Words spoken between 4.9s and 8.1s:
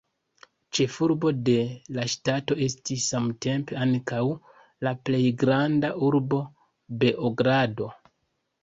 plej granda urbo Beogrado.